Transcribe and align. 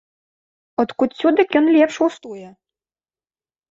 От 0.85 0.89
куццю 1.03 1.29
дык 1.41 1.47
ён 1.63 1.71
лепш 1.79 1.95
густуе. 2.07 2.49